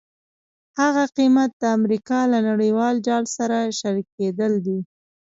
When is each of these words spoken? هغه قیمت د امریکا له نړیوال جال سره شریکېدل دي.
هغه 0.81 1.03
قیمت 1.17 1.51
د 1.57 1.63
امریکا 1.77 2.19
له 2.31 2.39
نړیوال 2.49 2.95
جال 3.07 3.23
سره 3.37 3.57
شریکېدل 3.79 4.53
دي. 4.65 4.79